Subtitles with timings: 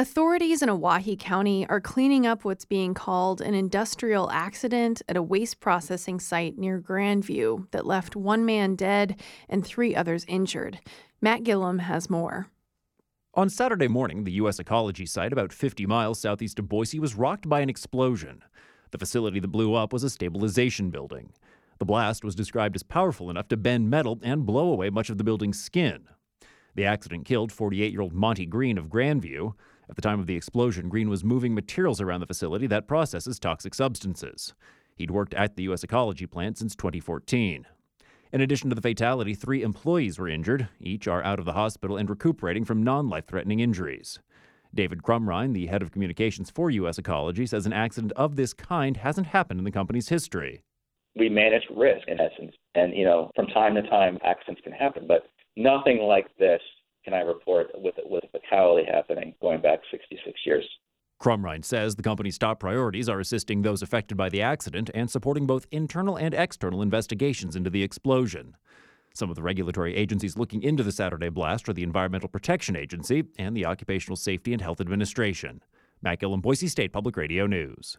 [0.00, 5.22] Authorities in Owyhee County are cleaning up what's being called an industrial accident at a
[5.22, 10.80] waste processing site near Grand View that left one man dead and three others injured.
[11.20, 12.46] Matt Guilhem has more.
[13.34, 14.58] On Saturday morning, the U.S.
[14.58, 18.42] Ecology site about 50 miles southeast of Boise was rocked by an explosion.
[18.92, 21.34] The facility that blew up was a stabilization building.
[21.78, 25.18] The blast was described as powerful enough to bend metal and blow away much of
[25.18, 26.08] the building's skin.
[26.80, 29.54] The accident killed 48 year old Monty Green of Grand View.
[29.90, 33.38] At the time of the explosion, Green was moving materials around the facility that processes
[33.38, 34.54] toxic substances.
[34.96, 35.84] He'd worked at the U.S.
[35.84, 37.66] Ecology plant since 2014.
[38.32, 40.68] In addition to the fatality, three employees were injured.
[40.80, 44.18] Each are out of the hospital and recuperating from non life threatening injuries.
[44.74, 46.96] David Crumrine, the head of communications for U.S.
[46.96, 50.62] Ecology, says an accident of this kind hasn't happened in the company's history.
[51.14, 52.54] We manage risk in essence.
[52.74, 55.26] And, you know, from time to time, accidents can happen, but
[55.56, 56.60] nothing like this
[57.04, 60.64] can I report with with fatality happening going back 66 years.
[61.20, 65.46] Crumrine says the company's top priorities are assisting those affected by the accident and supporting
[65.46, 68.56] both internal and external investigations into the explosion.
[69.12, 73.24] Some of the regulatory agencies looking into the Saturday blast are the Environmental Protection Agency
[73.38, 75.62] and the Occupational Safety and Health Administration.
[76.00, 77.98] Matt Guilhem, Boise State Public Radio News.